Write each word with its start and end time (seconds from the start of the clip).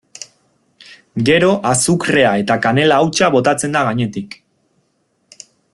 Gero 1.29 1.49
azukrea 1.73 2.31
eta 2.45 2.57
kanela 2.65 2.99
hautsa 3.03 3.31
botatzen 3.39 3.77
da 3.79 3.87
gainetik. 3.91 4.39